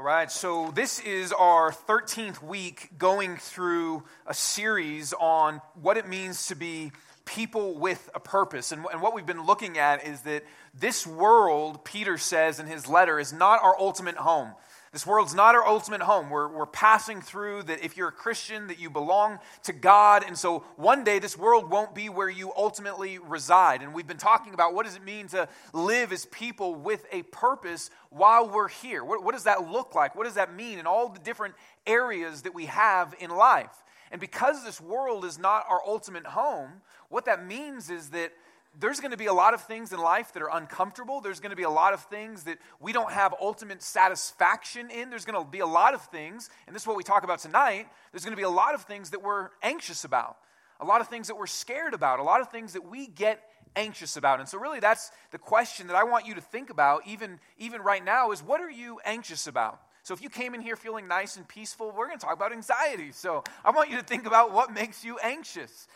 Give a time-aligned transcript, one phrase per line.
[0.00, 6.08] All right, so this is our 13th week going through a series on what it
[6.08, 6.92] means to be
[7.26, 8.72] people with a purpose.
[8.72, 12.88] And, and what we've been looking at is that this world, Peter says in his
[12.88, 14.52] letter, is not our ultimate home.
[14.92, 16.30] This world's not our ultimate home.
[16.30, 20.24] We're, we're passing through that if you're a Christian, that you belong to God.
[20.26, 23.82] And so one day this world won't be where you ultimately reside.
[23.82, 27.22] And we've been talking about what does it mean to live as people with a
[27.22, 29.04] purpose while we're here?
[29.04, 30.16] What, what does that look like?
[30.16, 31.54] What does that mean in all the different
[31.86, 33.84] areas that we have in life?
[34.10, 38.32] And because this world is not our ultimate home, what that means is that
[38.78, 41.20] there's going to be a lot of things in life that are uncomfortable.
[41.20, 45.10] There's going to be a lot of things that we don't have ultimate satisfaction in.
[45.10, 47.40] There's going to be a lot of things, and this is what we talk about
[47.40, 47.88] tonight.
[48.12, 50.36] There's going to be a lot of things that we're anxious about,
[50.78, 53.42] a lot of things that we're scared about, a lot of things that we get
[53.74, 54.38] anxious about.
[54.40, 57.82] And so, really, that's the question that I want you to think about, even, even
[57.82, 59.80] right now, is what are you anxious about?
[60.02, 62.52] So, if you came in here feeling nice and peaceful, we're going to talk about
[62.52, 63.12] anxiety.
[63.12, 65.88] So, I want you to think about what makes you anxious.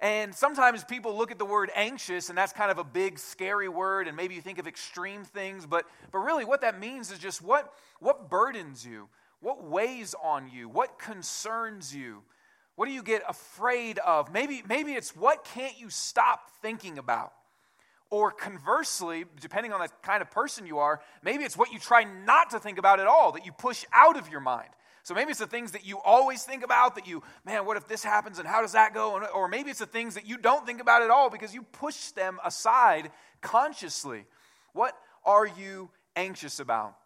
[0.00, 3.68] And sometimes people look at the word anxious, and that's kind of a big, scary
[3.68, 7.18] word, and maybe you think of extreme things, but, but really what that means is
[7.18, 12.22] just what, what burdens you, what weighs on you, what concerns you,
[12.76, 14.32] what do you get afraid of?
[14.32, 17.34] Maybe, maybe it's what can't you stop thinking about?
[18.08, 22.04] Or conversely, depending on the kind of person you are, maybe it's what you try
[22.04, 24.70] not to think about at all, that you push out of your mind.
[25.02, 27.88] So maybe it's the things that you always think about that you, man, what if
[27.88, 29.20] this happens and how does that go?
[29.34, 32.10] Or maybe it's the things that you don't think about at all because you push
[32.10, 34.24] them aside consciously.
[34.72, 36.96] What are you anxious about?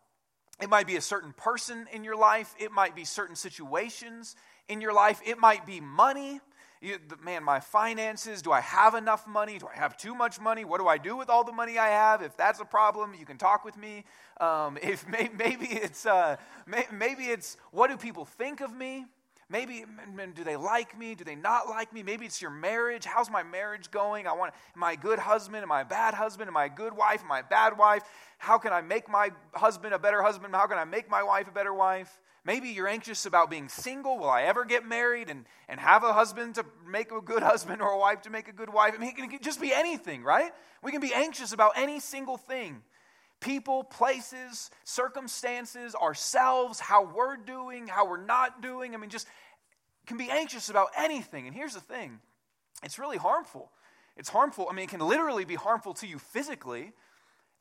[0.61, 4.37] It might be a certain person in your life, it might be certain situations
[4.69, 6.41] in your life, it might be money.
[6.85, 9.59] You, man, my finances, do I have enough money?
[9.59, 10.67] Do I have too much money?
[10.67, 12.21] What do I do with all the money I have?
[12.21, 14.05] If that's a problem, you can talk with me.
[14.39, 19.07] Um, if may, maybe it's uh, may, maybe it's what do people think of me?
[19.49, 19.87] Maybe
[20.35, 21.15] do they like me?
[21.15, 22.03] Do they not like me?
[22.03, 23.07] Maybe it's your marriage.
[23.07, 24.27] How's my marriage going?
[24.27, 25.63] I want am I a good husband?
[25.63, 26.49] Am I a bad husband?
[26.49, 27.23] Am I a good wife?
[27.25, 28.03] Am I a bad wife?
[28.37, 30.55] How can I make my husband a better husband?
[30.55, 32.21] How can I make my wife a better wife?
[32.45, 34.19] Maybe you're anxious about being single.
[34.19, 37.81] Will I ever get married and, and have a husband to make a good husband
[37.81, 38.95] or a wife to make a good wife?
[38.95, 40.53] I mean, it can just be anything, right?
[40.83, 42.83] We can be anxious about any single thing
[43.41, 48.95] people, places, circumstances, ourselves, how we're doing, how we're not doing.
[48.95, 49.27] I mean, just
[50.07, 51.47] can be anxious about anything.
[51.47, 52.21] And here's the thing
[52.83, 53.71] it's really harmful.
[54.17, 54.69] It's harmful.
[54.71, 56.93] I mean, it can literally be harmful to you physically,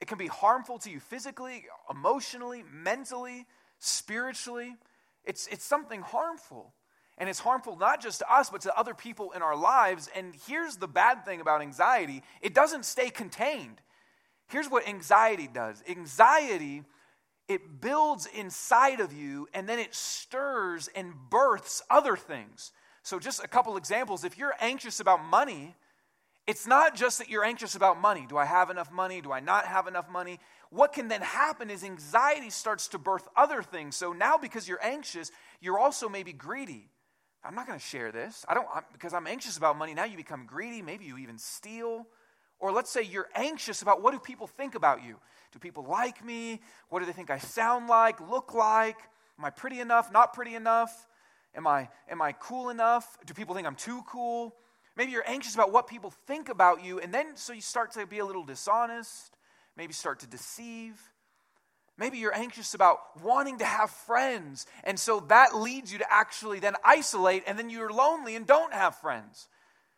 [0.02, 3.46] it can be harmful to you physically, emotionally, mentally
[3.86, 4.76] spiritually,
[5.24, 6.74] it's, it's something harmful.
[7.18, 10.10] And it's harmful not just to us, but to other people in our lives.
[10.16, 13.82] And here's the bad thing about anxiety it doesn't stay contained.
[14.48, 16.84] Here's what anxiety does anxiety,
[17.48, 22.72] it builds inside of you, and then it stirs and births other things.
[23.04, 24.24] So, just a couple examples.
[24.24, 25.76] If you're anxious about money,
[26.48, 28.26] it's not just that you're anxious about money.
[28.28, 29.22] Do I have enough money?
[29.22, 30.40] Do I not have enough money?
[30.74, 33.96] What can then happen is anxiety starts to birth other things.
[33.96, 36.90] So now, because you're anxious, you're also maybe greedy.
[37.44, 38.44] I'm not going to share this.
[38.50, 39.94] I don't I'm, because I'm anxious about money.
[39.94, 40.82] Now you become greedy.
[40.82, 42.08] Maybe you even steal.
[42.60, 45.18] Or let's say you're anxious about what do people think about you?
[45.52, 46.60] Do people like me?
[46.90, 48.98] What do they think I sound like, look like?
[49.38, 50.12] Am I pretty enough?
[50.12, 51.08] Not pretty enough?
[51.54, 53.20] Am I am I cool enough?
[53.28, 54.56] Do people think I'm too cool?
[54.96, 58.08] Maybe you're anxious about what people think about you, and then so you start to
[58.08, 59.38] be a little dishonest,
[59.78, 61.00] maybe start to deceive.
[61.98, 66.60] Maybe you're anxious about wanting to have friends, and so that leads you to actually
[66.60, 69.48] then isolate, and then you're lonely and don't have friends.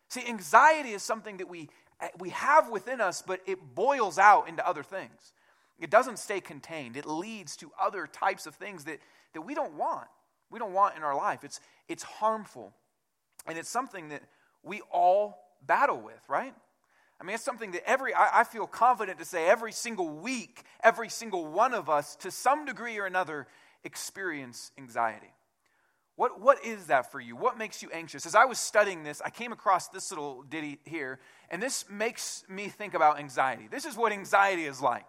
[0.10, 1.70] See, anxiety is something that we,
[2.02, 5.34] eh, we have within us, but it boils out into other things.
[5.80, 9.00] It doesn't stay contained, it leads to other types of things that,
[9.34, 10.08] that we don't want.
[10.52, 11.44] We don't want in our life.
[11.44, 12.74] It's, it's harmful,
[13.48, 14.24] and it's something that
[14.64, 16.54] we all battle with, right?
[17.20, 20.64] I mean, it's something that every, I, I, feel confident to say every single week,
[20.84, 23.48] every single one of us, to some degree or another,
[23.86, 25.32] experience anxiety.
[26.18, 27.36] What, what is that for you?
[27.36, 28.26] What makes you anxious?
[28.26, 31.20] As I was studying this, I came across this little ditty here,
[31.50, 33.68] and this makes me think about anxiety.
[33.70, 35.06] This is what anxiety is like.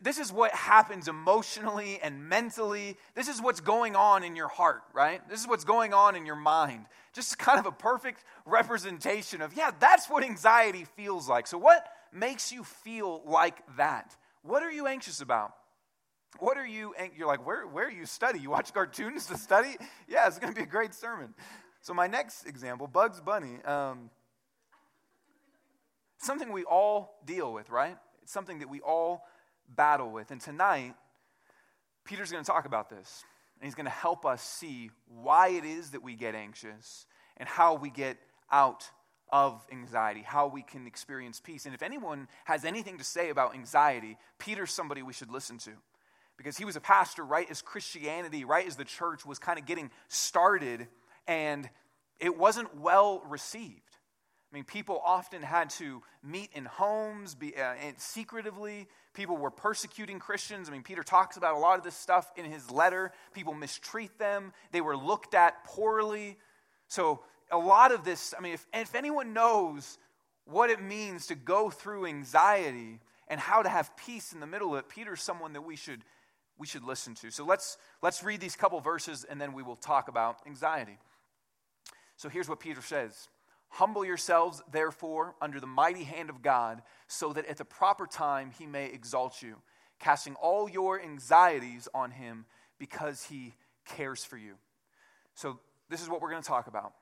[0.00, 2.96] This is what happens emotionally and mentally.
[3.14, 5.26] This is what's going on in your heart, right?
[5.28, 6.86] This is what's going on in your mind.
[7.12, 11.46] Just kind of a perfect representation of, yeah, that's what anxiety feels like.
[11.46, 14.16] So, what makes you feel like that?
[14.42, 15.52] What are you anxious about?
[16.38, 18.40] What are you, you're like, where, where you study?
[18.40, 19.76] You watch cartoons to study?
[20.08, 21.34] Yeah, it's going to be a great sermon.
[21.82, 24.08] So, my next example, Bugs Bunny, um,
[26.16, 27.98] something we all deal with, right?
[28.22, 29.26] It's something that we all
[29.68, 30.30] battle with.
[30.30, 30.94] And tonight,
[32.04, 33.24] Peter's going to talk about this,
[33.58, 37.06] and he's going to help us see why it is that we get anxious
[37.36, 38.16] and how we get
[38.50, 38.88] out
[39.32, 41.66] of anxiety, how we can experience peace.
[41.66, 45.72] And if anyone has anything to say about anxiety, Peter's somebody we should listen to.
[46.36, 49.66] Because he was a pastor right as Christianity, right as the church was kind of
[49.66, 50.88] getting started,
[51.26, 51.68] and
[52.20, 53.93] it wasn't well received.
[54.54, 58.86] I mean, people often had to meet in homes, be, uh, and secretively.
[59.12, 60.68] People were persecuting Christians.
[60.68, 63.10] I mean, Peter talks about a lot of this stuff in his letter.
[63.32, 66.38] People mistreat them, they were looked at poorly.
[66.86, 69.98] So, a lot of this, I mean, if, if anyone knows
[70.44, 74.74] what it means to go through anxiety and how to have peace in the middle
[74.74, 76.04] of it, Peter's someone that we should,
[76.58, 77.32] we should listen to.
[77.32, 80.96] So, let's, let's read these couple verses and then we will talk about anxiety.
[82.16, 83.28] So, here's what Peter says.
[83.74, 88.52] Humble yourselves, therefore, under the mighty hand of God, so that at the proper time
[88.56, 89.56] he may exalt you,
[89.98, 92.44] casting all your anxieties on him
[92.78, 93.52] because he
[93.84, 94.54] cares for you.
[95.34, 95.58] So,
[95.90, 96.92] this is what we're going to talk about.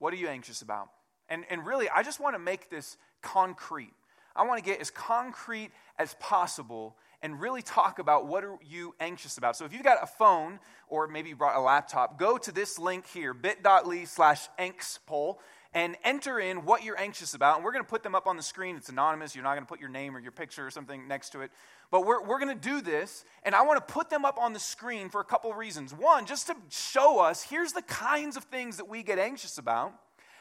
[0.00, 0.90] What are you anxious about?
[1.30, 3.94] And, and really, I just want to make this concrete.
[4.36, 8.94] I want to get as concrete as possible and really talk about what are you
[9.00, 9.56] anxious about.
[9.56, 12.78] So if you've got a phone or maybe you brought a laptop, go to this
[12.78, 15.36] link here, bit.ly slash angstpoll
[15.74, 17.56] and enter in what you're anxious about.
[17.56, 18.76] And we're going to put them up on the screen.
[18.76, 19.34] It's anonymous.
[19.34, 21.50] You're not going to put your name or your picture or something next to it.
[21.90, 24.52] But we're, we're going to do this, and I want to put them up on
[24.52, 25.92] the screen for a couple reasons.
[25.92, 29.92] One, just to show us here's the kinds of things that we get anxious about.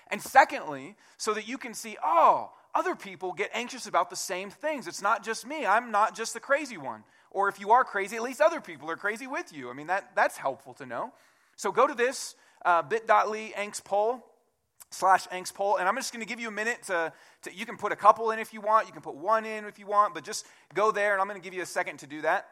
[0.09, 4.49] And secondly, so that you can see, oh, other people get anxious about the same
[4.49, 4.87] things.
[4.87, 5.65] It's not just me.
[5.65, 7.03] I'm not just the crazy one.
[7.31, 9.69] Or if you are crazy, at least other people are crazy with you.
[9.69, 11.11] I mean, that, that's helpful to know.
[11.57, 14.23] So go to this uh, bit.ly angst poll
[14.89, 15.77] slash angst poll.
[15.77, 17.11] And I'm just going to give you a minute to,
[17.43, 19.65] to, you can put a couple in if you want, you can put one in
[19.65, 21.97] if you want, but just go there and I'm going to give you a second
[21.99, 22.47] to do that.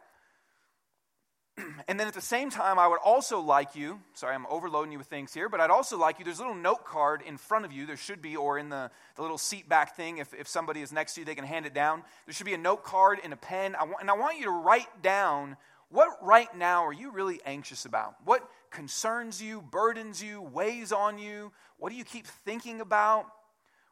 [1.87, 4.97] and then at the same time, I would also like you, sorry, I'm overloading you
[4.97, 7.63] with things here, but I'd also like you, there's a little note card in front
[7.63, 10.47] of you, there should be, or in the, the little seat back thing, if, if
[10.47, 12.03] somebody is next to you, they can hand it down.
[12.25, 14.45] There should be a note card and a pen, I want, and I want you
[14.45, 15.55] to write down
[15.89, 18.15] what right now are you really anxious about?
[18.25, 21.51] What concerns you, burdens you, weighs on you?
[21.77, 23.27] What do you keep thinking about?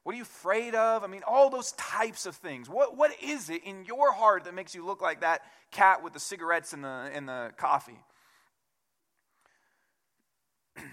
[0.04, 1.04] What are you afraid of?
[1.04, 2.70] I mean, all those types of things.
[2.70, 6.12] What, what is it in your heart that makes you look like that cat with
[6.12, 8.00] the cigarettes and the, and the coffee?
[10.78, 10.90] Let's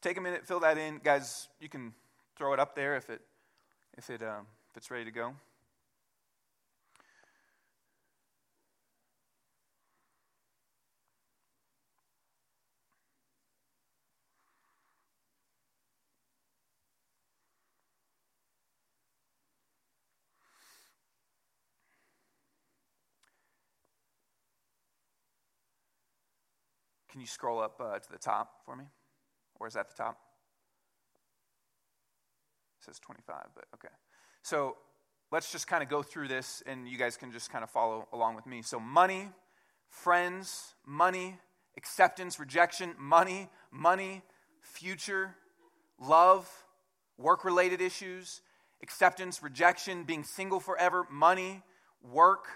[0.00, 0.98] take a minute, fill that in.
[1.04, 1.94] Guys, you can
[2.36, 3.20] throw it up there if, it,
[3.96, 4.40] if, it, uh,
[4.70, 5.34] if it's ready to go.
[27.14, 28.86] Can you scroll up uh, to the top for me?
[29.60, 30.18] Or is that the top?
[32.80, 33.94] It says 25, but okay.
[34.42, 34.76] So
[35.30, 38.08] let's just kind of go through this and you guys can just kind of follow
[38.12, 38.62] along with me.
[38.62, 39.28] So, money,
[39.88, 41.38] friends, money,
[41.76, 44.22] acceptance, rejection, money, money,
[44.60, 45.36] future,
[46.00, 46.50] love,
[47.16, 48.40] work related issues,
[48.82, 51.62] acceptance, rejection, being single forever, money,
[52.02, 52.46] work,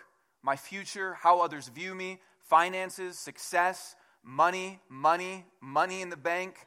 [0.43, 3.95] my future, how others view me, finances, success,
[4.29, 6.67] money, money, money in the bank.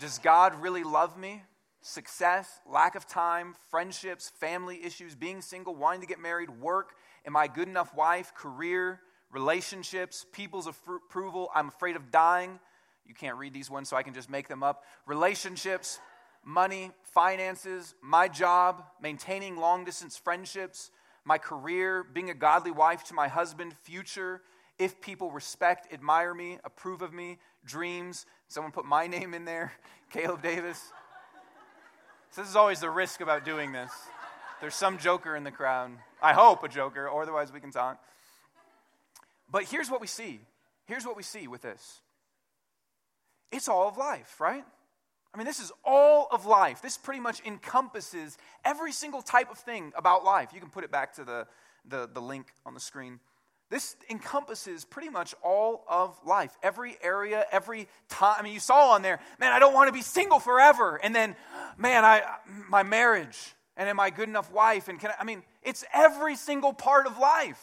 [0.00, 1.42] Does God really love me?
[1.82, 6.94] Success, lack of time, friendships, family issues, being single, wanting to get married, work.
[7.26, 8.32] Am I a good enough wife?
[8.34, 9.00] Career,
[9.30, 11.50] relationships, people's approval.
[11.54, 12.58] I'm afraid of dying.
[13.04, 14.82] You can't read these ones, so I can just make them up.
[15.04, 15.98] Relationships,
[16.42, 20.90] money, finances, my job, maintaining long distance friendships,
[21.26, 24.40] my career, being a godly wife to my husband, future,
[24.78, 28.26] if people respect, admire me, approve of me, dreams.
[28.48, 29.72] Someone put my name in there,
[30.10, 30.92] Caleb Davis.
[32.30, 33.92] So this is always the risk about doing this.
[34.60, 35.92] There's some joker in the crowd.
[36.22, 38.02] I hope a joker, or otherwise we can talk.
[39.50, 40.40] But here's what we see.
[40.86, 42.00] Here's what we see with this.
[43.52, 44.64] It's all of life, right?
[45.32, 46.80] I mean, this is all of life.
[46.82, 50.50] This pretty much encompasses every single type of thing about life.
[50.52, 51.46] You can put it back to the,
[51.86, 53.20] the, the link on the screen.
[53.74, 58.36] This encompasses pretty much all of life, every area, every time.
[58.38, 61.00] I mean, you saw on there, man, I don't want to be single forever.
[61.02, 61.34] And then,
[61.76, 62.22] man, I
[62.68, 63.36] my marriage,
[63.76, 64.86] and am I good enough wife?
[64.86, 67.60] And can I, I mean, it's every single part of life.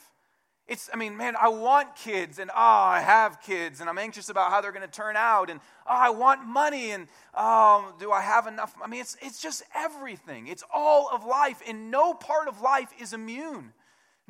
[0.67, 4.27] It's, I mean, man, I want kids, and oh, I have kids, and I'm anxious
[4.27, 8.11] about how they're going to turn out, and oh, I want money, and oh, do
[8.11, 8.75] I have enough?
[8.83, 10.47] I mean, it's, it's just everything.
[10.47, 13.71] It's all of life, and no part of life is immune.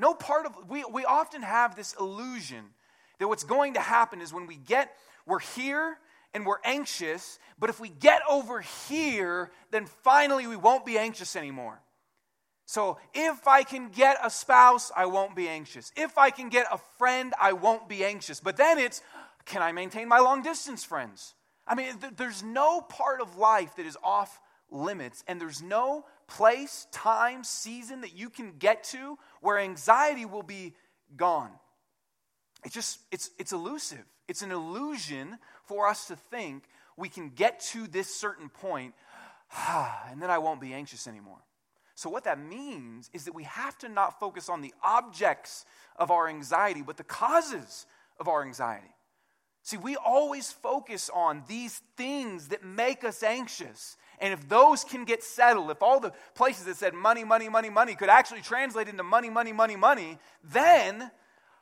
[0.01, 2.65] No part of, we, we often have this illusion
[3.20, 4.91] that what's going to happen is when we get,
[5.27, 5.96] we're here
[6.34, 11.36] and we're anxious, but if we get over here, then finally we won't be anxious
[11.36, 11.79] anymore.
[12.65, 15.91] So if I can get a spouse, I won't be anxious.
[15.96, 18.39] If I can get a friend, I won't be anxious.
[18.39, 19.03] But then it's,
[19.46, 21.36] can I maintain my long distance friends?
[21.67, 24.39] I mean, th- there's no part of life that is off
[24.72, 26.05] limits, and there's no
[26.38, 30.73] place, time, season that you can get to where anxiety will be
[31.17, 31.51] gone.
[32.63, 34.05] It's just, it's, it's elusive.
[34.27, 36.63] It's an illusion for us to think
[36.95, 38.93] we can get to this certain point,
[40.09, 41.39] and then I won't be anxious anymore.
[41.95, 45.65] So, what that means is that we have to not focus on the objects
[45.97, 47.85] of our anxiety, but the causes
[48.19, 48.95] of our anxiety.
[49.63, 53.97] See, we always focus on these things that make us anxious.
[54.22, 57.72] And if those can get settled, if all the places that said money, money, money,
[57.72, 61.10] money could actually translate into money, money, money, money, then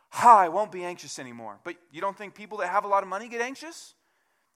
[0.10, 1.60] ha, I won't be anxious anymore.
[1.64, 3.96] But you don't think people that have a lot of money get anxious?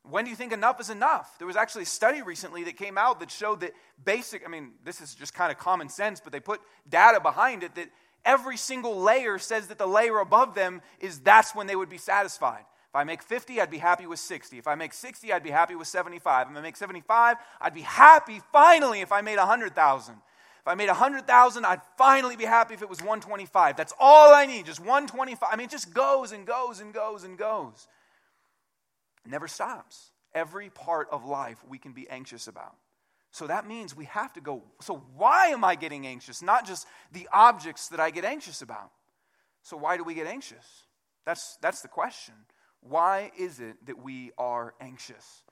[0.04, 1.38] When do you think enough is enough?
[1.38, 3.72] There was actually a study recently that came out that showed that
[4.04, 7.64] basic, I mean, this is just kind of common sense, but they put data behind
[7.64, 7.88] it that
[8.26, 11.98] every single layer says that the layer above them is that's when they would be
[11.98, 12.66] satisfied.
[12.94, 14.60] If I make 50, I'd be happy with 60.
[14.60, 16.52] If I make 60, I'd be happy with 75.
[16.52, 20.14] If I make 75, I'd be happy finally if I made 100,000.
[20.14, 23.76] If I made 100,000, I'd finally be happy if it was 125.
[23.76, 25.50] That's all I need, just 125.
[25.52, 27.88] I mean, it just goes and goes and goes and goes.
[29.26, 30.12] It never stops.
[30.36, 32.76] Every part of life we can be anxious about.
[33.32, 34.62] So that means we have to go.
[34.82, 36.44] So, why am I getting anxious?
[36.44, 38.92] Not just the objects that I get anxious about.
[39.64, 40.84] So, why do we get anxious?
[41.26, 42.36] That's, that's the question.
[42.88, 45.44] Why is it that we are anxious?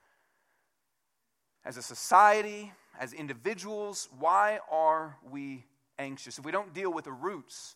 [1.63, 5.65] As a society, as individuals, why are we
[5.97, 6.39] anxious?
[6.39, 7.75] If we don't deal with the roots,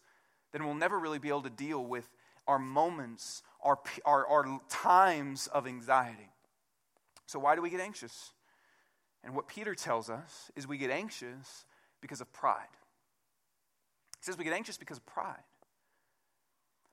[0.52, 2.10] then we'll never really be able to deal with
[2.48, 6.30] our moments our, our, our times of anxiety.
[7.26, 8.32] So, why do we get anxious?
[9.24, 11.66] And what Peter tells us is we get anxious
[12.00, 12.68] because of pride.
[14.20, 15.42] He says we get anxious because of pride.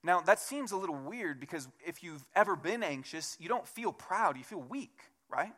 [0.04, 3.92] Now, that seems a little weird because if you've ever been anxious, you don't feel
[3.92, 5.52] proud, you feel weak, right?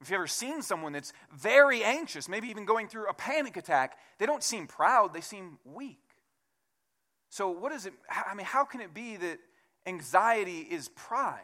[0.00, 3.98] If you've ever seen someone that's very anxious, maybe even going through a panic attack,
[4.18, 5.98] they don't seem proud, they seem weak.
[7.30, 7.94] So, what is it?
[8.10, 9.38] I mean, how can it be that
[9.86, 11.42] anxiety is pride?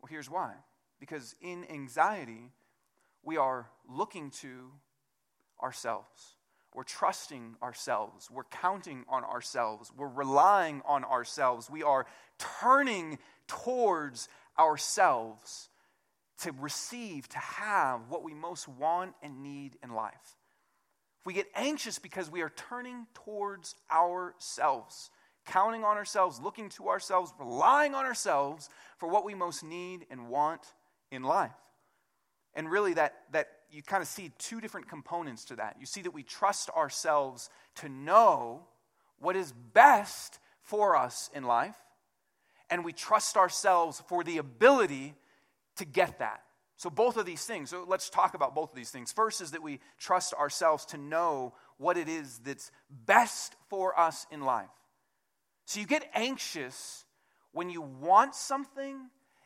[0.00, 0.52] Well, here's why.
[0.98, 2.50] Because in anxiety,
[3.22, 4.70] we are looking to
[5.62, 6.36] ourselves.
[6.74, 8.30] We're trusting ourselves.
[8.30, 9.92] We're counting on ourselves.
[9.96, 11.68] We're relying on ourselves.
[11.68, 12.06] We are
[12.38, 15.68] turning towards ourselves
[16.38, 20.36] to receive, to have what we most want and need in life.
[21.24, 25.10] We get anxious because we are turning towards ourselves
[25.44, 30.28] counting on ourselves, looking to ourselves, relying on ourselves for what we most need and
[30.28, 30.60] want
[31.10, 31.50] in life.
[32.54, 35.76] And really, that, that you kind of see two different components to that.
[35.80, 38.66] You see that we trust ourselves to know
[39.18, 41.76] what is best for us in life,
[42.70, 45.14] and we trust ourselves for the ability
[45.76, 46.42] to get that.
[46.76, 49.12] So, both of these things, so let's talk about both of these things.
[49.12, 54.26] First is that we trust ourselves to know what it is that's best for us
[54.30, 54.68] in life.
[55.64, 57.04] So you get anxious
[57.52, 58.96] when you want something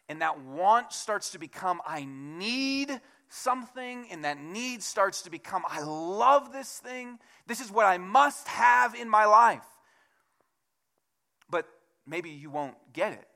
[0.09, 3.01] and that want starts to become, I need
[3.37, 7.19] something, and that need starts to become, I love this thing.
[7.47, 9.67] This is what I must have in my life.
[11.49, 11.67] But
[12.07, 13.29] maybe you won't get it.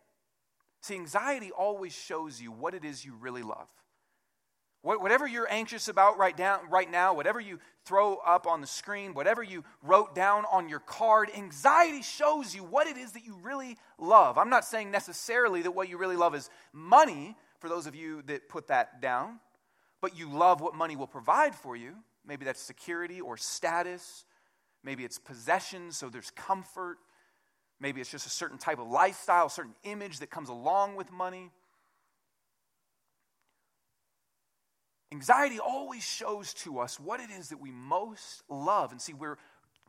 [0.83, 3.69] See, anxiety always shows you what it is you really love.
[4.83, 9.12] Whatever you're anxious about right, down, right now, whatever you throw up on the screen,
[9.12, 13.37] whatever you wrote down on your card, anxiety shows you what it is that you
[13.42, 14.38] really love.
[14.38, 18.23] I'm not saying necessarily that what you really love is money, for those of you
[18.23, 19.38] that put that down,
[20.00, 21.95] but you love what money will provide for you.
[22.26, 24.25] Maybe that's security or status.
[24.83, 26.99] Maybe it's possessions, so there's comfort.
[27.80, 31.11] Maybe it's just a certain type of lifestyle, a certain image that comes along with
[31.12, 31.50] money.
[35.12, 38.92] Anxiety always shows to us what it is that we most love.
[38.92, 39.38] And see, we're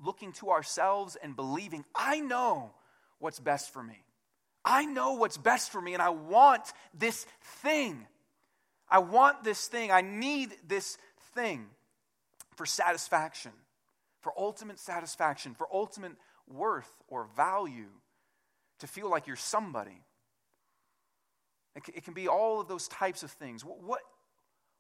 [0.03, 2.72] looking to ourselves and believing, I know
[3.20, 4.03] what's best for me.
[4.65, 7.25] I know what's best for me, and I want this
[7.62, 8.08] thing.
[8.91, 9.89] I want this thing.
[9.89, 10.98] I need this
[11.33, 11.65] thing
[12.55, 13.53] for satisfaction,
[14.19, 16.12] for ultimate satisfaction, for ultimate
[16.48, 17.89] worth or value,
[18.79, 20.03] to feel like you're somebody.
[21.75, 23.63] It can be all of those types of things.
[23.63, 24.01] What,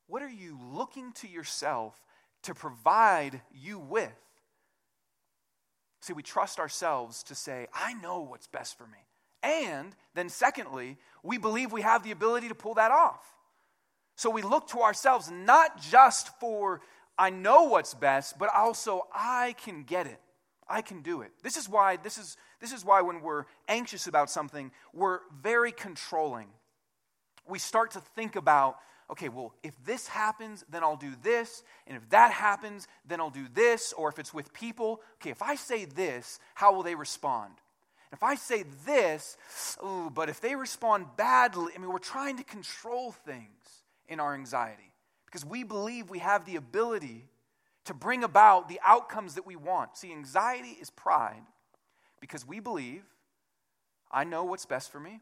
[0.07, 1.95] what are you looking to yourself
[2.43, 4.11] to provide you with?
[6.01, 8.97] See, we trust ourselves to say, I know what's best for me.
[9.41, 13.23] And then, secondly, we believe we have the ability to pull that off.
[14.15, 16.81] So we look to ourselves not just for,
[17.17, 20.19] I know what's best, but also, I can get it.
[20.67, 21.31] I can do it.
[21.43, 25.71] This is why, this is, this is why when we're anxious about something, we're very
[25.71, 26.47] controlling.
[27.47, 28.77] We start to think about
[29.11, 31.63] okay, well, if this happens, then I'll do this.
[31.85, 33.91] And if that happens, then I'll do this.
[33.93, 37.53] Or if it's with people, okay, if I say this, how will they respond?
[38.13, 39.37] If I say this,
[39.83, 43.80] ooh, but if they respond badly, I mean, we're trying to control things
[44.11, 44.93] in our anxiety
[45.25, 47.29] because we believe we have the ability
[47.85, 49.97] to bring about the outcomes that we want.
[49.97, 51.41] See, anxiety is pride
[52.19, 53.03] because we believe
[54.11, 55.21] I know what's best for me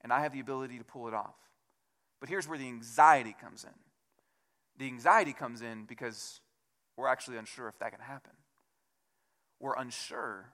[0.00, 1.36] and I have the ability to pull it off.
[2.20, 3.70] But here's where the anxiety comes in
[4.78, 6.40] the anxiety comes in because
[6.96, 8.32] we're actually unsure if that can happen.
[9.60, 10.52] We're unsure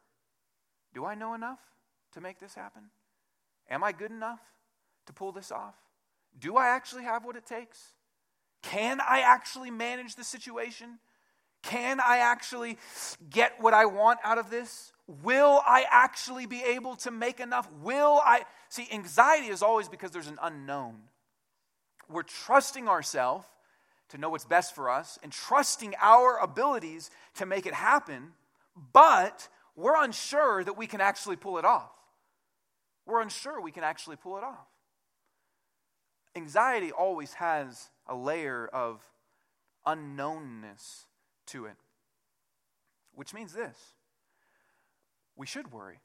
[0.94, 1.58] do I know enough
[2.12, 2.82] to make this happen?
[3.68, 4.40] Am I good enough
[5.06, 5.74] to pull this off?
[6.38, 7.92] Do I actually have what it takes?
[8.62, 10.98] Can I actually manage the situation?
[11.62, 12.78] Can I actually
[13.30, 14.92] get what I want out of this?
[15.22, 17.70] Will I actually be able to make enough?
[17.82, 18.44] Will I?
[18.68, 20.96] See, anxiety is always because there's an unknown.
[22.08, 23.46] We're trusting ourselves
[24.10, 28.32] to know what's best for us and trusting our abilities to make it happen,
[28.92, 31.90] but we're unsure that we can actually pull it off.
[33.06, 34.66] We're unsure we can actually pull it off.
[36.36, 39.02] Anxiety always has a layer of
[39.86, 41.04] unknownness
[41.46, 41.76] to it,
[43.14, 43.78] which means this
[45.36, 45.98] we should worry.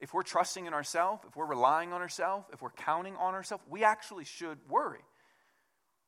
[0.00, 3.62] If we're trusting in ourselves, if we're relying on ourselves, if we're counting on ourselves,
[3.70, 5.04] we actually should worry.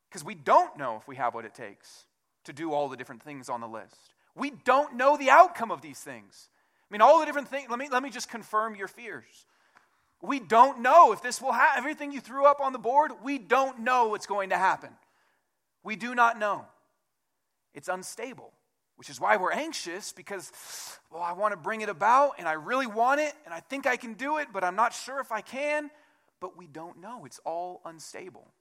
[0.08, 2.04] Because we don't know if we have what it takes
[2.44, 4.14] to do all the different things on the list.
[4.34, 6.48] We don't know the outcome of these things.
[6.90, 9.46] I mean, all the different things, let me, let me just confirm your fears.
[10.22, 11.78] We don't know if this will happen.
[11.78, 14.90] Everything you threw up on the board, we don't know what's going to happen.
[15.82, 16.66] We do not know.
[17.74, 18.52] It's unstable
[18.96, 20.52] which is why we're anxious because,
[21.10, 23.86] well, I want to bring it about and I really want it and I think
[23.86, 25.90] I can do it, but I'm not sure if I can.
[26.40, 27.24] But we don't know.
[27.24, 28.52] It's all unstable.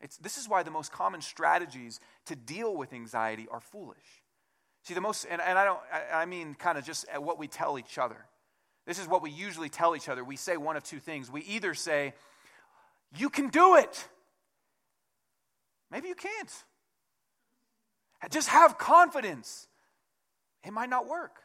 [0.00, 4.22] It's, this is why the most common strategies to deal with anxiety are foolish.
[4.82, 7.46] See, the most, and, and I don't, I, I mean kind of just what we
[7.46, 8.16] tell each other.
[8.86, 10.24] This is what we usually tell each other.
[10.24, 11.30] We say one of two things.
[11.30, 12.14] We either say,
[13.16, 14.08] You can do it.
[15.90, 16.50] Maybe you can't.
[18.30, 19.68] Just have confidence.
[20.64, 21.36] It might not work.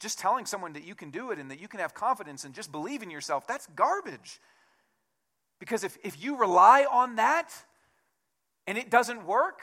[0.00, 2.54] Just telling someone that you can do it and that you can have confidence and
[2.54, 4.40] just believe in yourself, that's garbage.
[5.58, 7.50] Because if, if you rely on that
[8.66, 9.60] and it doesn't work,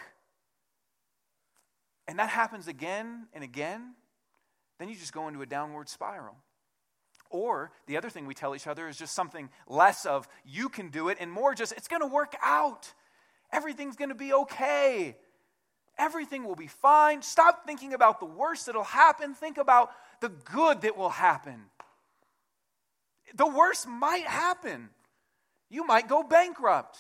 [2.08, 3.94] and that happens again and again,
[4.80, 6.36] then you just go into a downward spiral.
[7.30, 10.90] Or the other thing we tell each other is just something less of you can
[10.90, 12.94] do it and more just it's going to work out.
[13.52, 15.18] Everything's going to be okay.
[15.98, 17.22] Everything will be fine.
[17.22, 19.34] Stop thinking about the worst that'll happen.
[19.34, 21.62] Think about the good that will happen.
[23.34, 24.90] The worst might happen.
[25.70, 26.98] You might go bankrupt.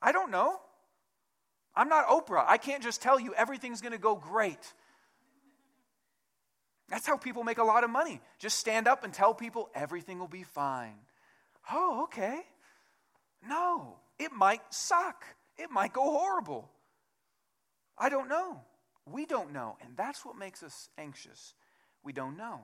[0.00, 0.60] I don't know.
[1.74, 2.44] I'm not Oprah.
[2.46, 4.72] I can't just tell you everything's going to go great.
[6.88, 8.20] That's how people make a lot of money.
[8.38, 10.94] Just stand up and tell people everything will be fine.
[11.70, 12.40] Oh, okay.
[13.48, 15.24] No, it might suck.
[15.56, 16.70] It might go horrible.
[17.98, 18.60] I don't know.
[19.10, 19.76] We don't know.
[19.84, 21.54] And that's what makes us anxious.
[22.04, 22.60] We don't know.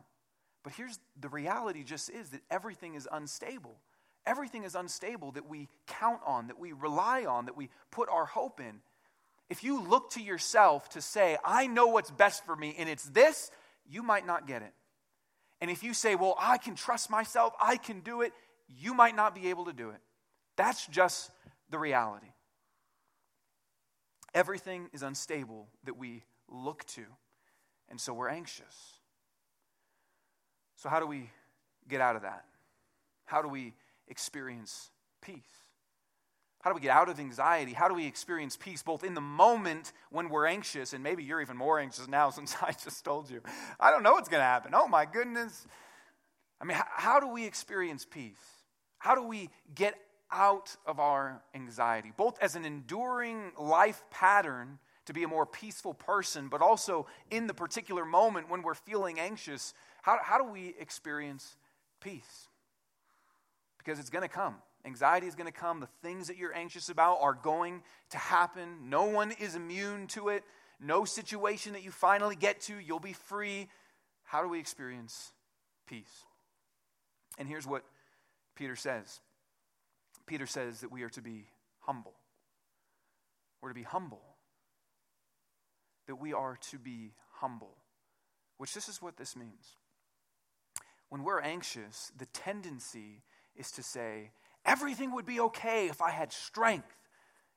[0.62, 3.76] But here's the reality just is that everything is unstable.
[4.24, 8.24] Everything is unstable that we count on, that we rely on, that we put our
[8.24, 8.80] hope in.
[9.50, 13.04] If you look to yourself to say, I know what's best for me, and it's
[13.04, 13.50] this,
[13.88, 14.72] you might not get it.
[15.60, 18.32] And if you say, well, I can trust myself, I can do it,
[18.68, 20.00] you might not be able to do it.
[20.56, 21.30] That's just
[21.70, 22.32] the reality.
[24.34, 27.04] Everything is unstable that we look to,
[27.88, 28.98] and so we're anxious.
[30.76, 31.30] So, how do we
[31.88, 32.44] get out of that?
[33.24, 33.74] How do we
[34.08, 34.90] experience
[35.20, 35.38] peace?
[36.62, 37.72] How do we get out of anxiety?
[37.72, 41.40] How do we experience peace both in the moment when we're anxious, and maybe you're
[41.40, 43.42] even more anxious now since I just told you?
[43.78, 44.72] I don't know what's going to happen.
[44.74, 45.66] Oh my goodness.
[46.60, 48.40] I mean, how do we experience peace?
[48.98, 49.96] How do we get
[50.32, 55.94] out of our anxiety, both as an enduring life pattern to be a more peaceful
[55.94, 59.74] person, but also in the particular moment when we're feeling anxious.
[60.00, 61.56] How, how do we experience
[62.00, 62.48] peace?
[63.78, 64.54] Because it's going to come.
[64.84, 65.80] Anxiety is going to come.
[65.80, 68.88] The things that you're anxious about are going to happen.
[68.90, 70.44] No one is immune to it.
[70.80, 73.68] no situation that you finally get to, you'll be free.
[74.24, 75.32] How do we experience
[75.86, 76.24] peace?
[77.38, 77.84] And here's what
[78.56, 79.20] Peter says
[80.26, 81.46] Peter says that we are to be
[81.80, 82.14] humble.
[83.60, 84.22] We're to be humble.
[86.08, 87.76] That we are to be humble,
[88.58, 89.76] which this is what this means.
[91.08, 93.22] When we're anxious, the tendency
[93.54, 94.30] is to say,
[94.64, 96.96] everything would be okay if I had strength.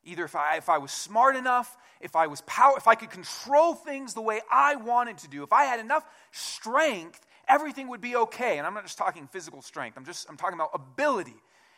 [0.04, 3.10] Either if I, if I was smart enough, if I was power, if I could
[3.10, 8.02] control things the way I wanted to do, if I had enough strength, everything would
[8.02, 8.60] be okay.
[8.60, 9.98] And I'm not just talking physical strength.
[9.98, 11.36] I'm just I'm talking about ability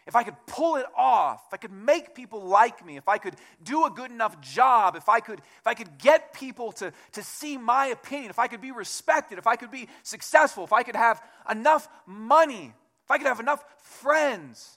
[0.07, 3.17] if I could pull it off, if I could make people like me, if I
[3.17, 6.93] could do a good enough job, if I could, if I could get people to,
[7.11, 10.71] to see my opinion, if I could be respected, if I could be successful, if
[10.71, 14.76] I could have enough money, if I could have enough friends,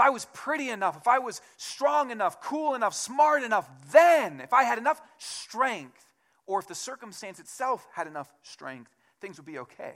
[0.00, 4.52] I was pretty enough, if I was strong enough, cool enough, smart enough, then, if
[4.52, 6.04] I had enough strength,
[6.46, 9.94] or if the circumstance itself had enough strength, things would be okay.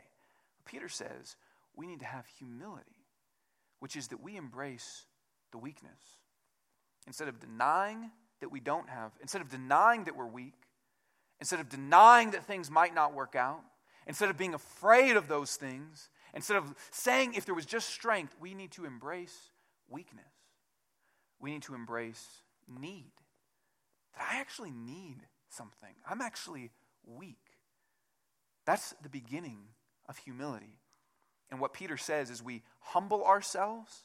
[0.64, 1.36] Peter says
[1.76, 3.04] we need to have humility
[3.84, 5.04] which is that we embrace
[5.52, 6.00] the weakness.
[7.06, 10.54] Instead of denying that we don't have, instead of denying that we're weak,
[11.38, 13.60] instead of denying that things might not work out,
[14.06, 18.34] instead of being afraid of those things, instead of saying if there was just strength,
[18.40, 19.50] we need to embrace
[19.88, 20.24] weakness.
[21.40, 22.26] We need to embrace
[22.68, 23.12] need.
[24.16, 25.18] That I actually need
[25.48, 25.94] something.
[26.08, 26.70] I'm actually
[27.06, 27.36] weak.
[28.66, 29.58] That's the beginning
[30.08, 30.78] of humility.
[31.50, 34.04] And what Peter says is we humble ourselves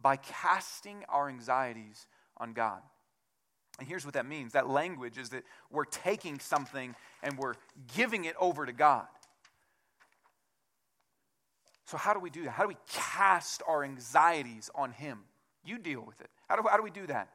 [0.00, 2.80] by casting our anxieties on God.
[3.78, 7.54] And here's what that means that language is that we're taking something and we're
[7.94, 9.06] giving it over to God.
[11.88, 12.50] So, how do we do that?
[12.50, 15.20] How do we cast our anxieties on Him?
[15.64, 16.28] You deal with it.
[16.46, 17.30] How do, how do we do that?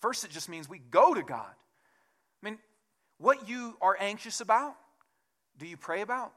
[0.00, 1.54] First, it just means we go to God.
[2.42, 2.58] I mean,
[3.18, 4.74] what you are anxious about,
[5.56, 6.32] do you pray about?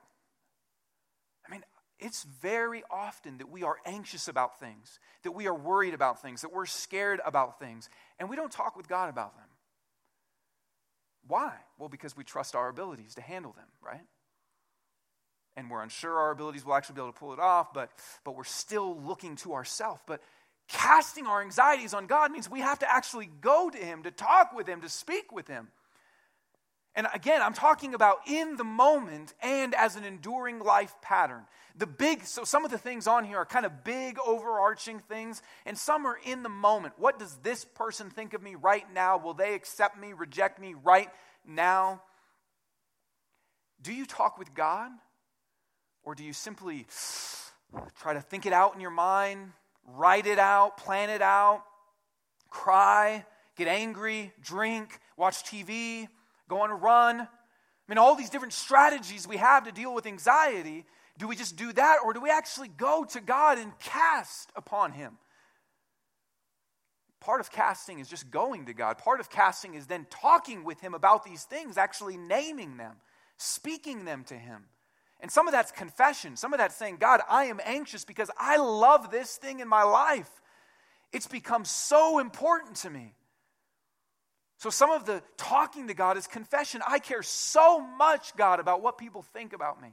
[1.48, 1.64] I mean,
[2.00, 6.42] it's very often that we are anxious about things, that we are worried about things,
[6.42, 9.48] that we're scared about things, and we don't talk with God about them.
[11.28, 11.54] Why?
[11.80, 14.06] Well, because we trust our abilities to handle them, right?
[15.58, 17.92] And we're unsure our abilities will actually be able to pull it off, but,
[18.24, 20.02] but we're still looking to ourselves.
[20.08, 20.22] But
[20.68, 24.54] casting our anxieties on God means we have to actually go to Him, to talk
[24.54, 25.68] with Him, to speak with Him.
[26.96, 31.44] And again, I'm talking about in the moment and as an enduring life pattern.
[31.78, 35.42] The big, so some of the things on here are kind of big, overarching things,
[35.66, 36.96] and some are in the moment.
[36.98, 39.18] What does this person think of me right now?
[39.18, 41.10] Will they accept me, reject me right
[41.46, 42.02] now?
[43.82, 44.92] Do you talk with God?
[46.04, 46.88] Or do you simply
[48.00, 49.52] try to think it out in your mind,
[49.86, 51.64] write it out, plan it out,
[52.50, 56.08] cry, get angry, drink, watch TV?
[56.52, 57.22] go on a run.
[57.22, 57.28] I
[57.88, 60.86] mean, all these different strategies we have to deal with anxiety.
[61.18, 64.92] Do we just do that, or do we actually go to God and cast upon
[64.92, 65.18] Him?
[67.22, 68.98] Part of casting is just going to God.
[68.98, 72.96] Part of casting is then talking with Him about these things, actually naming them,
[73.38, 74.66] speaking them to Him.
[75.22, 76.36] And some of that's confession.
[76.36, 79.84] Some of that's saying, God, I am anxious because I love this thing in my
[79.84, 80.30] life.
[81.14, 83.14] It's become so important to me.
[84.58, 86.82] So, some of the talking to God is confession.
[86.88, 89.90] I care so much, God, about what people think about me.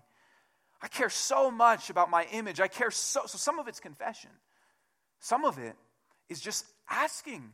[0.82, 2.60] I care so much about my image.
[2.60, 3.22] I care so.
[3.26, 4.30] So, some of it's confession,
[5.20, 5.74] some of it
[6.28, 7.52] is just asking.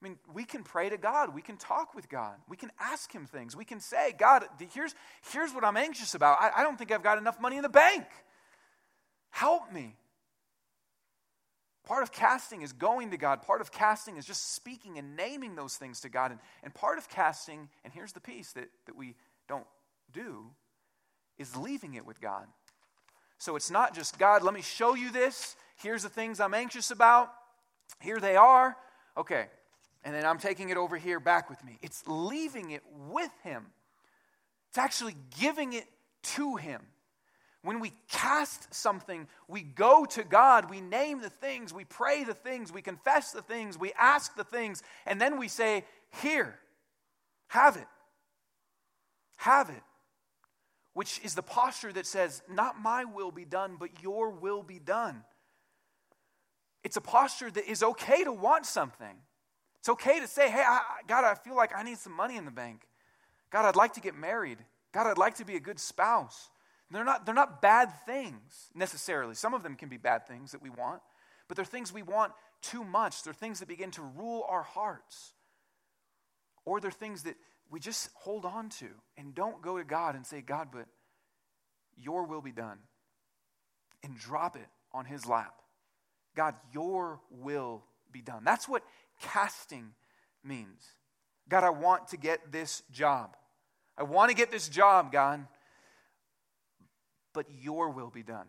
[0.00, 1.34] I mean, we can pray to God.
[1.34, 2.36] We can talk with God.
[2.48, 3.56] We can ask Him things.
[3.56, 4.94] We can say, God, here's,
[5.32, 6.38] here's what I'm anxious about.
[6.40, 8.04] I, I don't think I've got enough money in the bank.
[9.30, 9.96] Help me.
[11.84, 13.42] Part of casting is going to God.
[13.42, 16.30] Part of casting is just speaking and naming those things to God.
[16.30, 19.16] And, and part of casting, and here's the piece that, that we
[19.48, 19.66] don't
[20.12, 20.50] do,
[21.38, 22.46] is leaving it with God.
[23.38, 25.56] So it's not just, God, let me show you this.
[25.76, 27.32] Here's the things I'm anxious about.
[28.00, 28.76] Here they are.
[29.16, 29.46] Okay.
[30.04, 31.78] And then I'm taking it over here back with me.
[31.82, 33.66] It's leaving it with Him,
[34.68, 35.86] it's actually giving it
[36.34, 36.82] to Him.
[37.62, 42.34] When we cast something, we go to God, we name the things, we pray the
[42.34, 45.84] things, we confess the things, we ask the things, and then we say,
[46.22, 46.58] Here,
[47.48, 47.86] have it.
[49.36, 49.82] Have it.
[50.94, 54.78] Which is the posture that says, Not my will be done, but your will be
[54.78, 55.24] done.
[56.84, 59.16] It's a posture that is okay to want something.
[59.80, 62.44] It's okay to say, Hey, I, God, I feel like I need some money in
[62.44, 62.82] the bank.
[63.50, 64.58] God, I'd like to get married.
[64.92, 66.50] God, I'd like to be a good spouse.
[66.90, 69.34] They're not, they're not bad things necessarily.
[69.34, 71.02] Some of them can be bad things that we want,
[71.48, 73.22] but they're things we want too much.
[73.24, 75.32] They're things that begin to rule our hearts.
[76.64, 77.36] or they're things that
[77.70, 80.86] we just hold on to and don't go to God and say, God, but
[81.96, 82.78] your will be done.
[84.04, 85.54] And drop it on his lap.
[86.36, 88.44] God, your will be done.
[88.44, 88.84] That's what
[89.20, 89.92] casting
[90.44, 90.82] means.
[91.48, 93.36] God, I want to get this job.
[93.96, 95.46] I want to get this job, God,
[97.32, 98.46] but your will be done.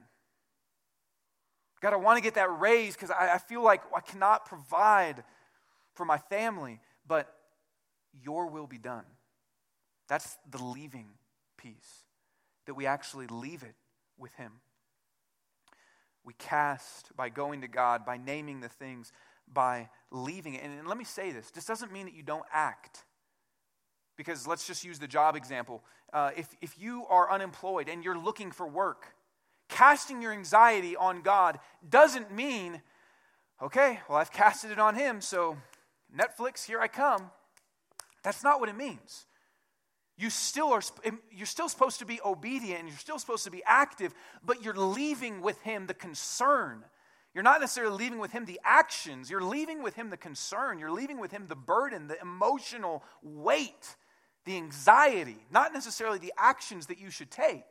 [1.81, 5.23] God, I want to get that raise because I, I feel like I cannot provide
[5.95, 7.33] for my family, but
[8.23, 9.05] your will be done.
[10.07, 11.07] That's the leaving
[11.57, 12.03] piece,
[12.65, 13.75] that we actually leave it
[14.17, 14.53] with Him.
[16.23, 19.11] We cast by going to God, by naming the things,
[19.53, 20.63] by leaving it.
[20.63, 23.05] And, and let me say this this doesn't mean that you don't act.
[24.17, 25.81] Because let's just use the job example.
[26.11, 29.05] Uh, if, if you are unemployed and you're looking for work,
[29.69, 31.59] casting your anxiety on God
[31.89, 32.81] doesn't mean,
[33.61, 35.55] okay, well, I've casted it on Him, so
[36.13, 37.31] Netflix, here I come.
[38.23, 39.25] That's not what it means.
[40.17, 40.81] You still are,
[41.31, 44.73] you're still supposed to be obedient and you're still supposed to be active, but you're
[44.73, 46.83] leaving with Him the concern.
[47.39, 50.91] You're not necessarily leaving with Him the actions, you're leaving with Him the concern, you're
[50.91, 53.95] leaving with Him the burden, the emotional weight
[54.43, 57.63] the anxiety, not necessarily the actions that you should take.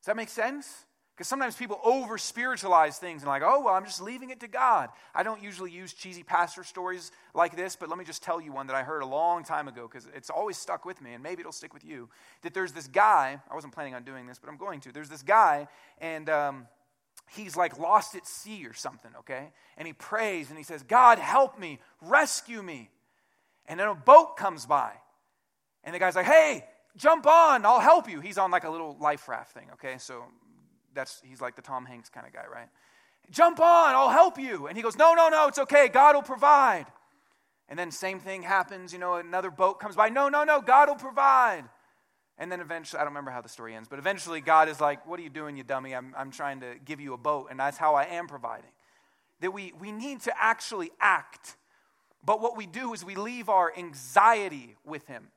[0.00, 0.86] Does that make sense?
[1.14, 4.48] Because sometimes people over spiritualize things and, like, oh, well, I'm just leaving it to
[4.48, 4.88] God.
[5.14, 8.50] I don't usually use cheesy pastor stories like this, but let me just tell you
[8.50, 11.22] one that I heard a long time ago because it's always stuck with me and
[11.22, 12.08] maybe it'll stick with you.
[12.40, 14.92] That there's this guy, I wasn't planning on doing this, but I'm going to.
[14.92, 16.66] There's this guy, and um,
[17.34, 19.50] he's like lost at sea or something, okay?
[19.76, 22.90] And he prays and he says, God, help me, rescue me.
[23.66, 24.92] And then a boat comes by
[25.84, 26.64] and the guy's like, hey,
[26.96, 28.20] jump on, I'll help you.
[28.20, 29.96] He's on like a little life raft thing, okay?
[29.98, 30.24] So
[30.94, 32.68] that's he's like the Tom Hanks kind of guy, right?
[33.30, 34.66] Jump on, I'll help you.
[34.66, 35.88] And he goes, No, no, no, it's okay.
[35.88, 36.86] God will provide.
[37.68, 40.08] And then same thing happens, you know, another boat comes by.
[40.08, 41.64] No, no, no, God will provide.
[42.38, 45.06] And then eventually, I don't remember how the story ends, but eventually God is like,
[45.06, 45.94] What are you doing, you dummy?
[45.94, 48.70] I'm, I'm trying to give you a boat, and that's how I am providing.
[49.40, 51.56] That we, we need to actually act.
[52.24, 55.28] But what we do is we leave our anxiety with Him.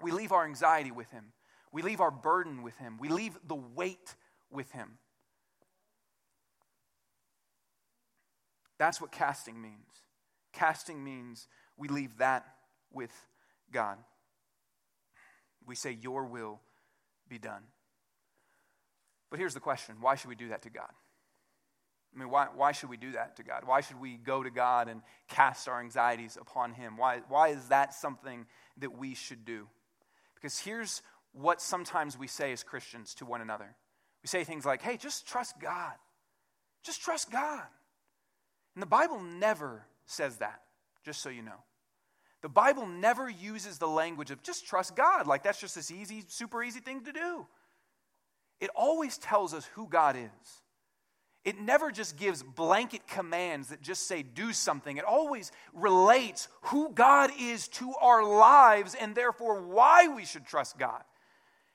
[0.00, 1.26] We leave our anxiety with Him.
[1.70, 2.96] We leave our burden with Him.
[2.98, 4.16] We leave the weight
[4.50, 4.98] with Him.
[8.78, 9.76] That's what casting means.
[10.52, 11.46] Casting means
[11.76, 12.44] we leave that
[12.92, 13.12] with
[13.72, 13.96] God.
[15.66, 16.60] We say, Your will
[17.28, 17.62] be done.
[19.30, 20.90] But here's the question why should we do that to God?
[22.14, 23.62] I mean, why, why should we do that to God?
[23.64, 26.98] Why should we go to God and cast our anxieties upon Him?
[26.98, 28.44] Why, why is that something
[28.78, 29.66] that we should do?
[30.34, 31.00] Because here's
[31.32, 33.76] what sometimes we say as Christians to one another
[34.22, 35.94] we say things like, hey, just trust God.
[36.84, 37.66] Just trust God.
[38.74, 40.62] And the Bible never says that,
[41.04, 41.64] just so you know.
[42.42, 46.24] The Bible never uses the language of just trust God, like that's just this easy,
[46.26, 47.46] super easy thing to do.
[48.60, 50.62] It always tells us who God is.
[51.44, 54.96] It never just gives blanket commands that just say do something.
[54.96, 60.78] It always relates who God is to our lives and therefore why we should trust
[60.78, 61.02] God.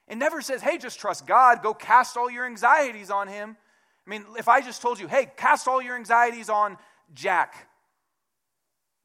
[0.08, 3.58] It never says, hey, just trust God, go cast all your anxieties on Him.
[4.06, 6.78] I mean, if I just told you, hey, cast all your anxieties on
[7.14, 7.68] Jack,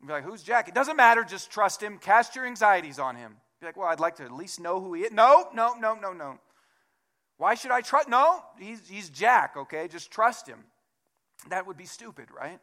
[0.03, 0.69] you'd be like, who's Jack?
[0.69, 3.37] It doesn't matter, just trust Him, cast your anxieties on Him.
[3.61, 5.13] Be like, well, I'd like to at least know who He is.
[5.13, 6.39] No, no, no, no, no.
[7.43, 8.09] Why should I trust?
[8.09, 9.89] No, he's, he's Jack, okay?
[9.89, 10.61] Just trust him.
[11.49, 12.61] That would be stupid, right?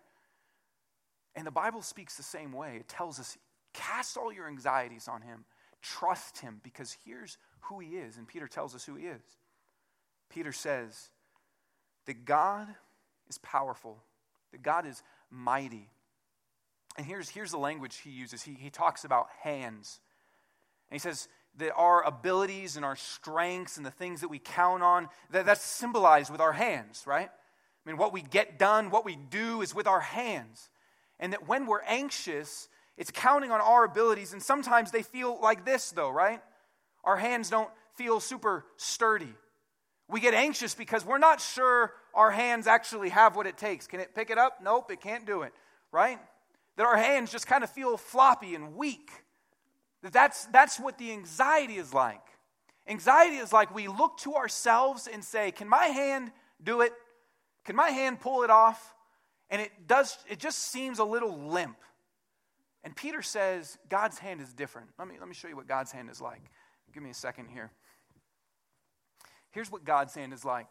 [1.35, 2.77] And the Bible speaks the same way.
[2.79, 3.37] It tells us
[3.73, 5.43] cast all your anxieties on him,
[5.81, 8.15] trust him, because here's who he is.
[8.15, 9.21] And Peter tells us who he is.
[10.29, 11.09] Peter says
[12.05, 12.67] that God
[13.29, 14.01] is powerful,
[14.53, 15.89] that God is mighty.
[16.99, 20.01] And here's, here's the language he uses he, he talks about hands.
[20.91, 24.83] And he says, that our abilities and our strengths and the things that we count
[24.83, 27.29] on, that, that's symbolized with our hands, right?
[27.29, 30.69] I mean, what we get done, what we do is with our hands.
[31.21, 34.33] And that when we're anxious, it's counting on our abilities.
[34.33, 36.41] And sometimes they feel like this, though, right?
[37.05, 39.33] Our hands don't feel super sturdy.
[40.09, 43.87] We get anxious because we're not sure our hands actually have what it takes.
[43.87, 44.59] Can it pick it up?
[44.61, 45.53] Nope, it can't do it,
[45.93, 46.19] right?
[46.79, 49.11] That our hands just kind of feel floppy and weak.
[50.01, 52.21] That's, that's what the anxiety is like.
[52.87, 56.31] Anxiety is like we look to ourselves and say, Can my hand
[56.63, 56.93] do it?
[57.65, 58.95] Can my hand pull it off?
[59.49, 61.75] And it does, it just seems a little limp.
[62.85, 64.87] And Peter says, God's hand is different.
[64.97, 66.43] Let me, let me show you what God's hand is like.
[66.93, 67.71] Give me a second here.
[69.51, 70.69] Here's what God's hand is like.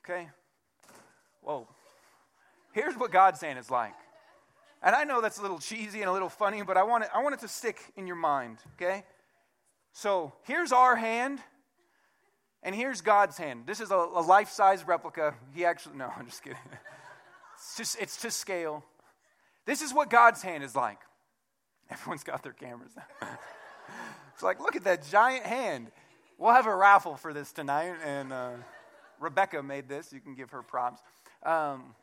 [0.00, 0.28] Okay?
[1.40, 1.68] Whoa.
[2.72, 3.94] Here's what God's hand is like.
[4.82, 7.10] And I know that's a little cheesy and a little funny, but I want it,
[7.14, 9.04] I want it to stick in your mind, okay?
[9.92, 11.38] So here's our hand,
[12.62, 13.64] and here's God's hand.
[13.66, 15.34] This is a, a life size replica.
[15.54, 16.58] He actually, no, I'm just kidding.
[17.54, 18.84] It's just, it's to scale.
[19.66, 20.98] This is what God's hand is like.
[21.90, 23.28] Everyone's got their cameras now.
[24.34, 25.92] it's like, look at that giant hand.
[26.38, 28.50] We'll have a raffle for this tonight, and uh,
[29.20, 30.12] Rebecca made this.
[30.12, 31.00] You can give her props.
[31.44, 31.94] Um,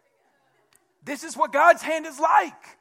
[1.04, 2.78] this is what God's hand is like.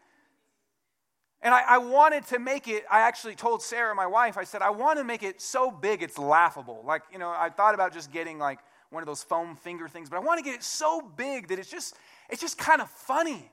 [1.41, 4.61] And I, I, wanted to make it, I actually told Sarah, my wife, I said,
[4.61, 6.83] I want to make it so big it's laughable.
[6.85, 8.59] Like, you know, I thought about just getting like
[8.91, 11.59] one of those foam finger things, but I want to get it so big that
[11.61, 11.95] it's just,
[12.29, 13.53] it's just kind of funny.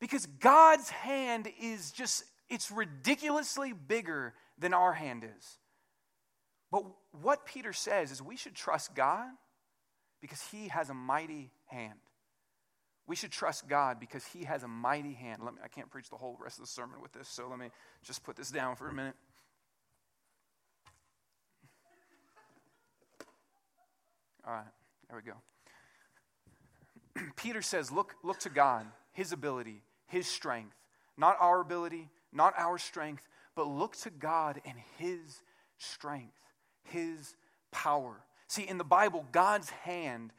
[0.00, 5.58] Because God's hand is just, it's ridiculously bigger than our hand is.
[6.72, 6.84] But
[7.22, 9.28] what Peter says is we should trust God
[10.20, 11.98] because he has a mighty hand.
[13.10, 15.42] We should trust God because He has a mighty hand.
[15.44, 17.58] Let me, I can't preach the whole rest of the sermon with this, so let
[17.58, 17.70] me
[18.04, 19.16] just put this down for a minute.
[24.46, 24.62] All right,
[25.08, 25.28] there we
[27.18, 27.26] go.
[27.36, 30.76] Peter says, look, look to God, His ability, His strength.
[31.16, 35.42] Not our ability, not our strength, but look to God and His
[35.78, 36.38] strength,
[36.84, 37.34] His
[37.72, 38.20] power.
[38.46, 40.30] See, in the Bible, God's hand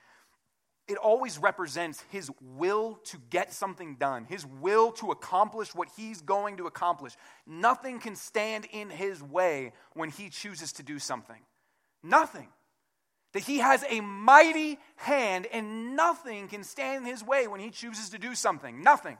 [0.88, 6.22] it always represents his will to get something done, his will to accomplish what he's
[6.22, 7.14] going to accomplish.
[7.46, 11.40] Nothing can stand in his way when he chooses to do something.
[12.04, 12.50] Nothing.
[13.34, 17.70] That he has a mighty hand and nothing can stand in his way when he
[17.70, 18.84] chooses to do something.
[18.84, 19.18] Nothing.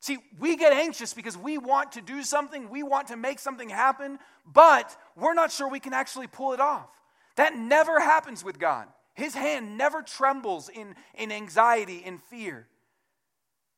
[0.00, 3.68] See, we get anxious because we want to do something, we want to make something
[3.68, 6.88] happen, but we're not sure we can actually pull it off.
[7.36, 8.88] That never happens with God.
[9.14, 12.66] His hand never trembles in, in anxiety, in fear.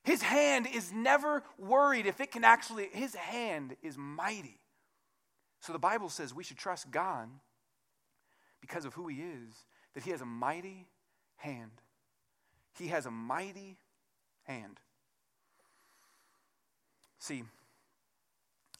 [0.04, 4.60] His hand is never worried if it can actually, his hand is mighty.
[5.60, 7.28] So the Bible says we should trust God
[8.60, 10.86] because of who he is, that he has a mighty
[11.36, 11.70] hand.
[12.78, 13.78] He has a mighty
[14.44, 14.78] hand.
[17.18, 17.44] See,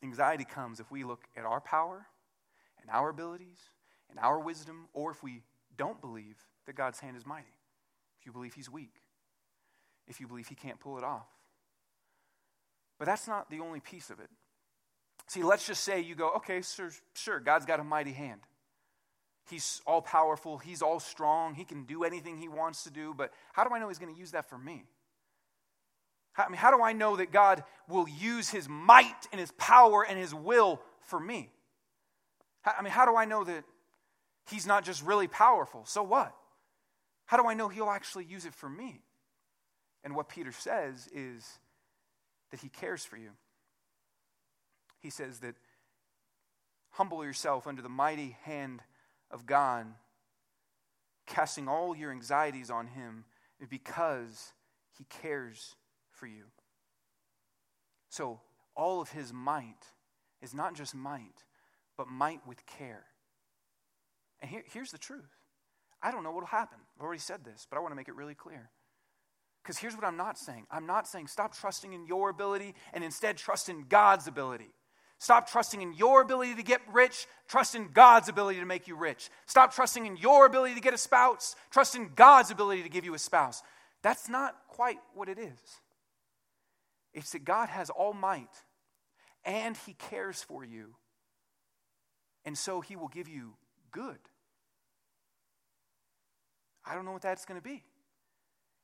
[0.03, 2.07] anxiety comes if we look at our power
[2.81, 3.71] and our abilities
[4.11, 5.43] and our wisdom, or if we
[5.77, 7.47] don't believe that God's hand is mighty,
[8.21, 8.95] if you believe he's weak,
[10.07, 11.29] if you believe he can't pull it off.
[12.99, 14.31] But that's not the only piece of it.
[15.27, 18.41] See, let's just say you go, okay, sure, sure, God's got a mighty hand.
[19.51, 23.33] He's all powerful, he's all strong, he can do anything he wants to do, but
[23.53, 24.85] how do I know he's going to use that for me?
[26.37, 30.05] I mean, how do I know that God will use his might and his power
[30.05, 31.51] and his will for me?
[32.65, 33.65] I mean, how do I know that
[34.51, 35.85] he's not just really powerful.
[35.85, 36.35] So what?
[37.27, 39.03] How do I know he'll actually use it for me?
[40.03, 41.59] And what Peter says is
[42.51, 43.31] that he cares for you.
[45.01, 45.55] He says that
[46.91, 48.81] humble yourself under the mighty hand
[49.31, 49.87] of God,
[51.27, 53.25] casting all your anxieties on him
[53.69, 54.53] because
[54.97, 55.75] he cares
[56.11, 56.45] for you.
[58.11, 58.41] So,
[58.77, 59.93] all of his might
[60.43, 61.45] is not just might,
[61.97, 63.05] but might with care.
[64.45, 65.39] And here, here's the truth
[66.03, 66.77] I don't know what will happen.
[66.99, 68.69] I've already said this, but I want to make it really clear.
[69.63, 73.03] Because here's what I'm not saying I'm not saying stop trusting in your ability and
[73.03, 74.69] instead trust in God's ability.
[75.19, 78.97] Stop trusting in your ability to get rich, trust in God's ability to make you
[78.97, 79.31] rich.
[79.47, 83.07] Stop trusting in your ability to get a spouse, trust in God's ability to give
[83.07, 83.63] you a spouse.
[84.03, 85.81] That's not quite what it is.
[87.15, 88.51] It's that God has all might
[89.43, 90.97] and He cares for you.
[92.45, 93.55] And so He will give you
[93.91, 94.19] good.
[96.87, 97.83] I don't know what that's going to be.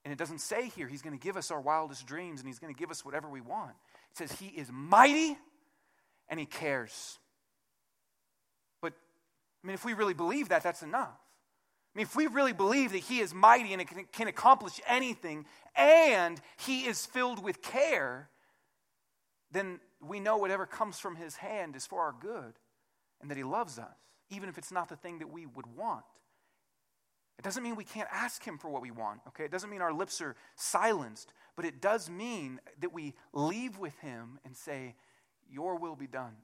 [0.04, 2.58] And it doesn't say here he's going to give us our wildest dreams and he's
[2.58, 3.72] going to give us whatever we want.
[4.12, 5.36] It says he is mighty
[6.28, 7.18] and he cares.
[8.80, 8.94] But,
[9.62, 11.18] I mean, if we really believe that, that's enough.
[11.94, 15.44] I mean, if we really believe that he is mighty and can, can accomplish anything
[15.74, 18.30] and he is filled with care,
[19.50, 22.54] then we know whatever comes from his hand is for our good
[23.20, 23.96] and that he loves us,
[24.31, 26.04] even if it's not the thing that we would want.
[27.40, 29.46] It doesn't mean we can't ask Him for what we want, okay?
[29.46, 33.98] It doesn't mean our lips are silenced, but it does mean that we leave with
[34.00, 34.94] Him and say,
[35.50, 36.34] Your will be done.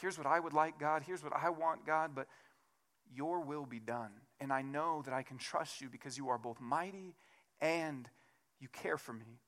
[0.00, 1.02] Here's what I would like, God.
[1.04, 2.28] Here's what I want, God, but
[3.12, 4.12] Your will be done.
[4.38, 7.16] And I know that I can trust you because you are both mighty
[7.60, 8.08] and
[8.60, 9.40] you care for me.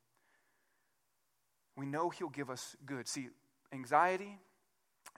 [1.76, 3.06] We know He'll give us good.
[3.06, 3.28] See,
[3.72, 4.40] anxiety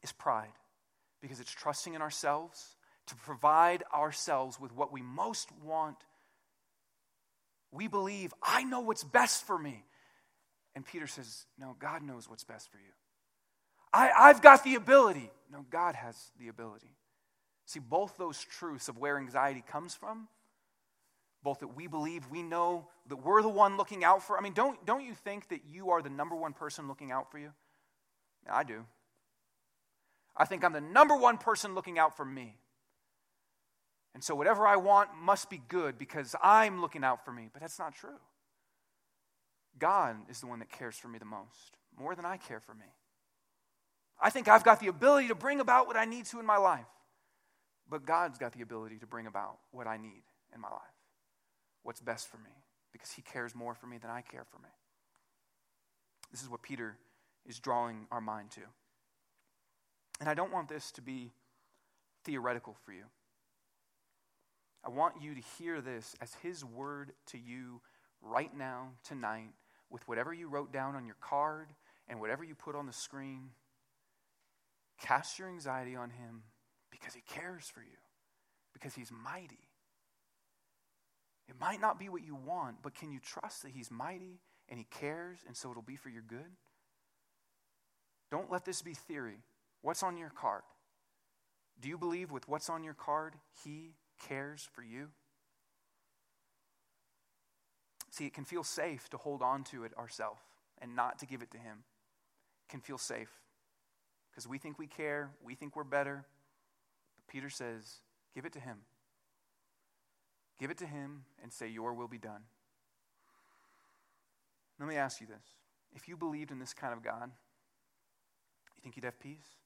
[0.02, 0.52] is pride
[1.22, 2.76] because it's trusting in ourselves
[3.06, 5.96] to provide ourselves with what we most want.
[7.70, 9.84] We believe, I know what's best for me.
[10.74, 12.92] And Peter says, No, God knows what's best for you.
[13.92, 15.30] I, I've got the ability.
[15.52, 16.90] No, God has the ability.
[17.66, 20.28] See, both those truths of where anxiety comes from,
[21.42, 24.36] both that we believe, we know that we're the one looking out for.
[24.36, 27.30] I mean, don't, don't you think that you are the number one person looking out
[27.30, 27.52] for you?
[28.50, 28.84] I do.
[30.36, 32.56] I think I'm the number one person looking out for me.
[34.14, 37.48] And so whatever I want must be good because I'm looking out for me.
[37.52, 38.20] But that's not true.
[39.78, 42.74] God is the one that cares for me the most, more than I care for
[42.74, 42.86] me.
[44.20, 46.56] I think I've got the ability to bring about what I need to in my
[46.56, 46.86] life.
[47.88, 50.22] But God's got the ability to bring about what I need
[50.54, 50.80] in my life,
[51.82, 52.50] what's best for me,
[52.92, 54.70] because He cares more for me than I care for me.
[56.30, 56.96] This is what Peter
[57.46, 58.60] is drawing our mind to.
[60.20, 61.32] And I don't want this to be
[62.24, 63.04] theoretical for you.
[64.84, 67.80] I want you to hear this as His word to you
[68.20, 69.52] right now, tonight,
[69.90, 71.68] with whatever you wrote down on your card
[72.08, 73.50] and whatever you put on the screen.
[75.00, 76.42] Cast your anxiety on Him
[76.90, 77.96] because He cares for you,
[78.72, 79.70] because He's mighty.
[81.48, 84.78] It might not be what you want, but can you trust that He's mighty and
[84.78, 86.58] He cares, and so it'll be for your good?
[88.30, 89.38] Don't let this be theory.
[89.80, 90.62] What's on your card?
[91.80, 93.94] Do you believe with what's on your card, He
[94.28, 95.08] cares for you?
[98.10, 100.40] See, it can feel safe to hold on to it ourselves
[100.80, 101.78] and not to give it to Him.
[102.68, 103.30] It can feel safe
[104.30, 106.24] because we think we care, we think we're better.
[107.16, 107.96] But Peter says,
[108.34, 108.78] give it to Him.
[110.58, 112.42] Give it to Him and say, Your will be done.
[114.78, 115.44] Let me ask you this.
[115.94, 117.30] If you believed in this kind of God,
[118.76, 119.56] you think you'd have peace?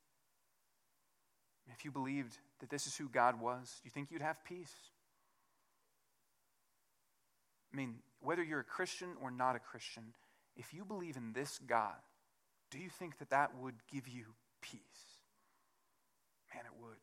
[1.73, 4.75] If you believed that this is who God was, do you think you'd have peace?
[7.73, 10.14] I mean, whether you're a Christian or not a Christian,
[10.57, 11.95] if you believe in this God,
[12.71, 14.25] do you think that that would give you
[14.61, 14.81] peace?
[16.55, 16.97] Man, it would.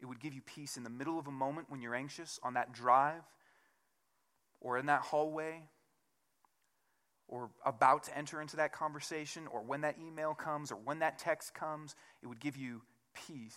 [0.00, 2.54] It would give you peace in the middle of a moment when you're anxious, on
[2.54, 3.22] that drive,
[4.60, 5.62] or in that hallway,
[7.26, 11.18] or about to enter into that conversation, or when that email comes, or when that
[11.18, 11.96] text comes.
[12.22, 12.82] It would give you
[13.26, 13.56] peace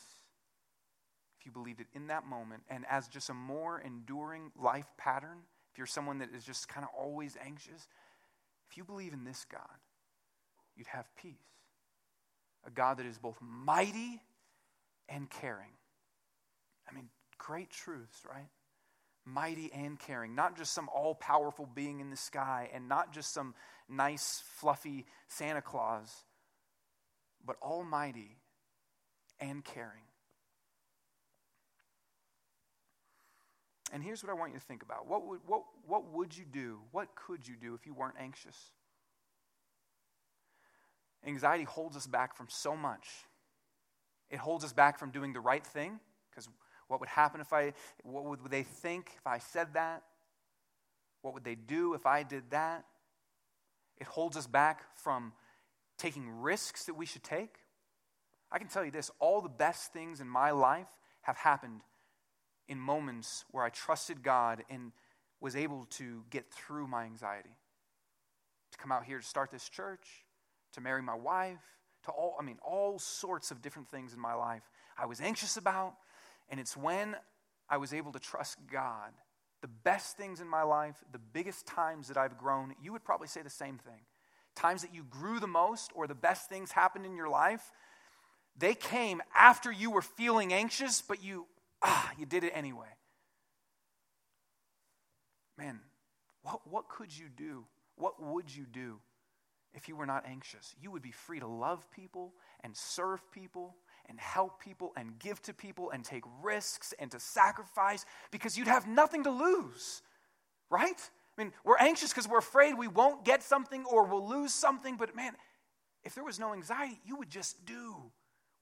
[1.40, 5.40] if you believed it in that moment and as just a more enduring life pattern.
[5.72, 7.88] If you're someone that is just kind of always anxious,
[8.70, 9.62] if you believe in this God,
[10.76, 11.34] you'd have peace.
[12.68, 14.22] A God that is both mighty
[15.10, 15.72] and caring.
[16.90, 18.50] I mean, great truths, right?
[19.26, 20.36] Mighty and caring.
[20.36, 23.56] Not just some all powerful being in the sky and not just some
[23.90, 26.10] nice, fluffy Santa Claus,
[27.44, 28.41] but almighty
[29.42, 30.04] and caring.
[33.92, 35.08] And here's what I want you to think about.
[35.08, 36.80] What would, what, what would you do?
[36.92, 38.56] What could you do if you weren't anxious?
[41.26, 43.08] Anxiety holds us back from so much.
[44.30, 46.48] It holds us back from doing the right thing, because
[46.88, 47.74] what would happen if I,
[48.04, 50.04] what would they think if I said that?
[51.22, 52.86] What would they do if I did that?
[54.00, 55.34] It holds us back from
[55.98, 57.56] taking risks that we should take.
[58.52, 60.90] I can tell you this all the best things in my life
[61.22, 61.82] have happened
[62.68, 64.92] in moments where I trusted God and
[65.40, 67.58] was able to get through my anxiety.
[68.72, 70.08] To come out here to start this church,
[70.74, 71.60] to marry my wife,
[72.06, 74.64] to all, I mean, all sorts of different things in my life
[74.98, 75.96] I was anxious about.
[76.50, 77.16] And it's when
[77.70, 79.12] I was able to trust God.
[79.62, 83.28] The best things in my life, the biggest times that I've grown, you would probably
[83.28, 84.02] say the same thing.
[84.56, 87.72] Times that you grew the most or the best things happened in your life,
[88.58, 91.48] they came after you were feeling anxious, but you,
[91.82, 92.88] ah, you did it anyway.
[95.58, 95.80] Man,
[96.44, 97.66] what, what could you do?
[97.96, 99.00] What would you do
[99.74, 100.76] if you were not anxious?
[100.82, 102.34] You would be free to love people
[102.64, 103.76] and serve people
[104.10, 108.68] and help people and give to people and take risks and to sacrifice because you'd
[108.68, 110.02] have nothing to lose,
[110.70, 111.10] right?
[111.38, 114.98] I mean, we're anxious because we're afraid we won't get something or we'll lose something,
[114.98, 115.34] but man,
[116.04, 118.12] if there was no anxiety, you would just do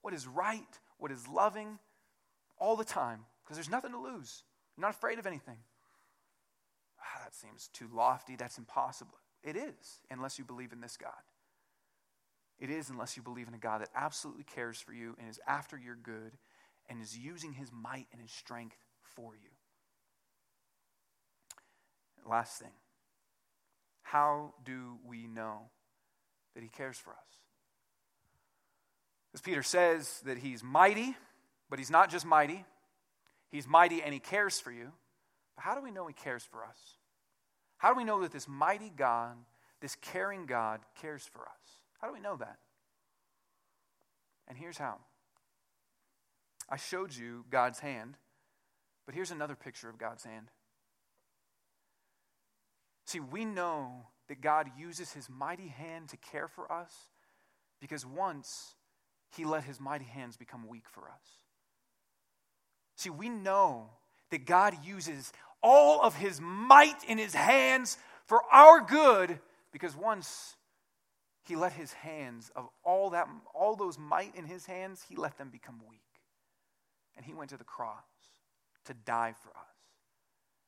[0.01, 1.79] what is right, what is loving,
[2.57, 4.43] all the time, because there's nothing to lose.
[4.75, 5.57] You're not afraid of anything.
[6.99, 8.35] Ah, that seems too lofty.
[8.35, 9.17] That's impossible.
[9.43, 11.11] It is, unless you believe in this God.
[12.59, 15.39] It is, unless you believe in a God that absolutely cares for you and is
[15.47, 16.33] after your good
[16.89, 19.49] and is using his might and his strength for you.
[22.29, 22.71] Last thing
[24.09, 25.69] how do we know
[26.55, 27.37] that he cares for us?
[29.33, 31.15] As Peter says that he's mighty,
[31.69, 32.65] but he's not just mighty.
[33.51, 34.91] He's mighty and he cares for you.
[35.55, 36.77] But how do we know he cares for us?
[37.77, 39.37] How do we know that this mighty God,
[39.81, 41.81] This caring God cares for us.
[42.01, 42.57] How do we know that?
[44.47, 44.97] And here's how
[46.69, 48.15] I showed you God's hand,
[49.05, 50.49] but here's another picture of God's hand.
[53.05, 56.93] See, we know that God uses his mighty hand to care for us
[57.79, 58.75] because once
[59.35, 61.39] he let his mighty hands become weak for us.
[62.95, 63.89] See, we know
[64.29, 69.39] that God uses all of his might in his hands for our good
[69.71, 70.55] because once
[71.43, 75.37] he let his hands of all that all those might in his hands he let
[75.37, 75.99] them become weak.
[77.15, 78.03] And he went to the cross
[78.85, 79.75] to die for us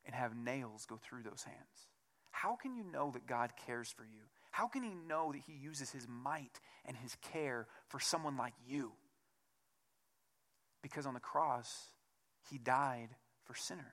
[0.04, 1.88] and have nails go through those hands.
[2.30, 5.52] How can you know that god cares for you how can he know that he
[5.52, 8.92] uses his might and his care for someone like you
[10.82, 11.88] because on the cross
[12.50, 13.08] he died
[13.44, 13.84] for sinners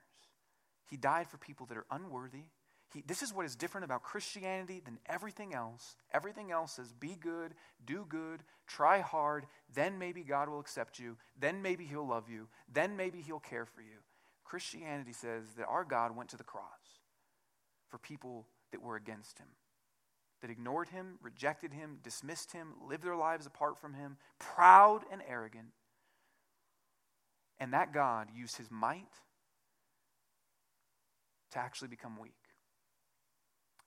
[0.88, 2.44] he died for people that are unworthy
[2.92, 5.94] he, this is what is different about Christianity than everything else.
[6.12, 7.54] Everything else says be good,
[7.84, 12.48] do good, try hard, then maybe God will accept you, then maybe He'll love you,
[12.72, 13.98] then maybe He'll care for you.
[14.44, 16.64] Christianity says that our God went to the cross
[17.88, 19.48] for people that were against Him,
[20.40, 25.22] that ignored Him, rejected Him, dismissed Him, lived their lives apart from Him, proud and
[25.28, 25.68] arrogant.
[27.58, 29.12] And that God used His might
[31.52, 32.32] to actually become weak.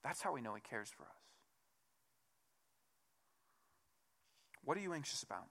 [0.04, 1.10] That's how we know He cares for us.
[4.64, 5.48] What are you anxious about?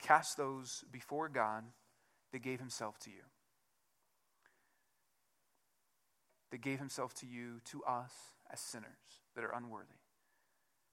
[0.00, 1.64] Cast those before God
[2.32, 3.22] that gave Himself to you.
[6.50, 8.12] That gave Himself to you, to us
[8.54, 9.98] as sinners that are unworthy.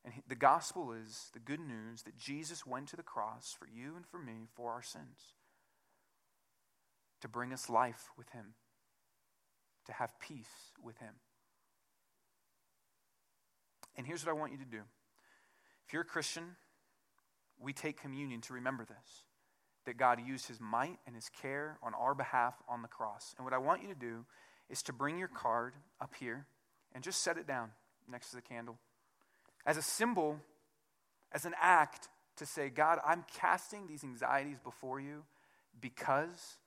[0.03, 3.95] And the gospel is the good news that Jesus went to the cross for you
[3.95, 5.35] and for me for our sins,
[7.21, 8.55] to bring us life with Him,
[9.85, 11.13] to have peace with Him.
[13.95, 14.81] And here's what I want you to do
[15.85, 16.55] if you're a Christian,
[17.59, 19.23] we take communion to remember this
[19.85, 23.33] that God used his might and his care on our behalf on the cross.
[23.35, 24.25] And what I want you to do
[24.69, 26.45] is to bring your card up here
[26.93, 27.71] and just set it down
[28.09, 28.77] next to the candle
[29.65, 30.39] as a symbol,
[31.31, 35.23] as an act to say, God, I'm casting these anxieties before you
[35.79, 36.57] because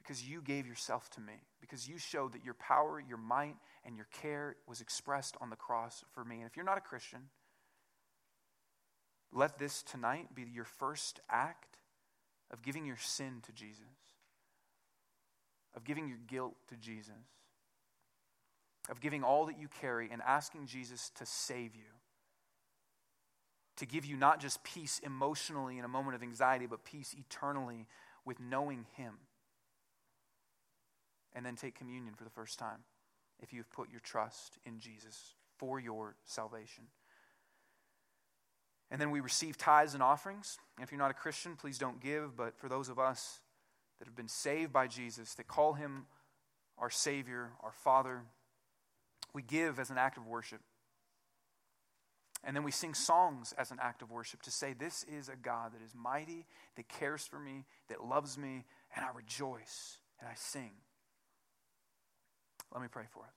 [0.00, 3.94] because you gave yourself to me, because you showed that your power, your might, and
[3.94, 6.36] your care was expressed on the cross for me.
[6.36, 7.28] And if you're not a Christian,
[9.30, 11.76] let this tonight be your first act
[12.50, 13.84] of giving your sin to Jesus,
[15.76, 17.12] of giving your guilt to Jesus,
[18.88, 21.92] of giving all that you carry and asking Jesus to save you.
[23.76, 27.86] To give you not just peace emotionally in a moment of anxiety, but peace eternally
[28.24, 29.14] with knowing Him
[31.34, 32.80] and then take communion for the first time
[33.40, 36.84] if you've put your trust in Jesus for your salvation.
[38.90, 40.58] And then we receive tithes and offerings.
[40.76, 42.36] And if you're not a Christian, please don't give.
[42.36, 43.40] But for those of us
[43.98, 46.06] that have been saved by Jesus, that call him
[46.78, 48.22] our Savior, our Father,
[49.32, 50.60] we give as an act of worship.
[52.44, 55.36] And then we sing songs as an act of worship to say, This is a
[55.36, 58.64] God that is mighty, that cares for me, that loves me,
[58.94, 60.70] and I rejoice and I sing.
[62.72, 63.32] Let me pray for us.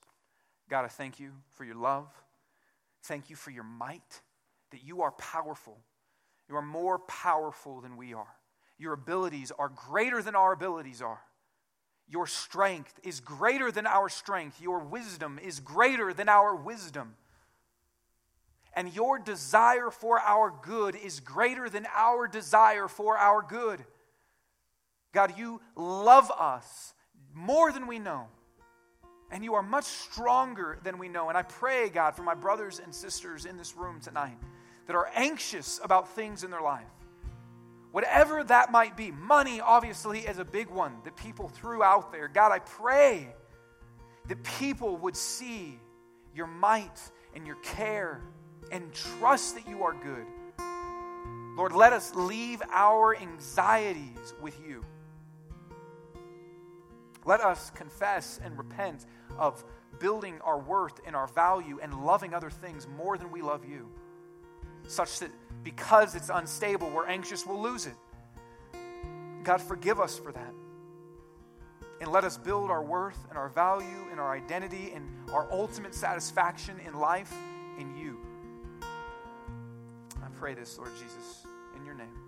[0.69, 2.07] God, I thank you for your love.
[3.03, 4.21] Thank you for your might,
[4.71, 5.77] that you are powerful.
[6.47, 8.35] You are more powerful than we are.
[8.77, 11.21] Your abilities are greater than our abilities are.
[12.11, 14.61] Your strength is greater than our strength.
[14.61, 17.15] Your wisdom is greater than our wisdom.
[18.73, 23.85] And your desire for our good is greater than our desire for our good.
[25.13, 26.93] God, you love us
[27.33, 28.27] more than we know.
[29.31, 31.29] And you are much stronger than we know.
[31.29, 34.37] And I pray, God, for my brothers and sisters in this room tonight
[34.87, 36.83] that are anxious about things in their life.
[37.91, 42.27] Whatever that might be, money obviously is a big one that people threw out there.
[42.27, 43.33] God, I pray
[44.27, 45.77] that people would see
[46.33, 47.01] your might
[47.35, 48.21] and your care
[48.71, 50.25] and trust that you are good.
[51.57, 54.85] Lord, let us leave our anxieties with you.
[57.25, 59.05] Let us confess and repent
[59.37, 59.63] of
[59.99, 63.91] building our worth and our value and loving other things more than we love you,
[64.87, 65.31] such that
[65.63, 67.95] because it's unstable, we're anxious we'll lose it.
[69.43, 70.53] God, forgive us for that.
[71.99, 75.93] And let us build our worth and our value and our identity and our ultimate
[75.93, 77.33] satisfaction in life
[77.79, 78.17] in you.
[78.81, 81.45] I pray this, Lord Jesus,
[81.77, 82.20] in your name.